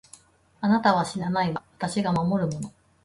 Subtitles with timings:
[0.61, 2.73] あなたは死なないわ、私が守るもの。